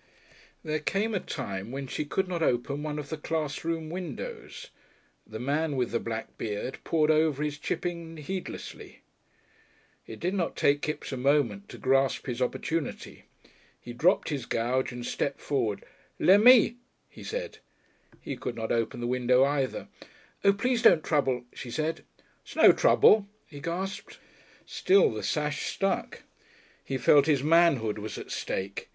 [0.00, 0.02] §3
[0.64, 4.70] There came a time when she could not open one of the class room windows.
[5.26, 9.02] The man with the black beard pored over his chipping heedlessly....
[10.06, 13.24] It did not take Kipps a moment to grasp his opportunity.
[13.78, 15.84] He dropped his gouge and stepped forward.
[16.18, 16.78] "Lem me,"
[17.10, 17.58] he said....
[18.22, 19.88] He could not open the window either!
[20.42, 22.02] "Oh, please don't trouble," she said.
[22.46, 24.18] "'Sno trouble," he gasped.
[24.64, 26.22] Still the sash stuck.
[26.82, 28.88] He felt his manhood was at stake.